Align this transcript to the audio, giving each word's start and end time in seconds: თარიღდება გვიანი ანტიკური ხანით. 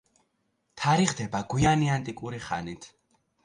თარიღდება 0.83 1.43
გვიანი 1.55 1.95
ანტიკური 1.99 2.43
ხანით. 2.51 2.93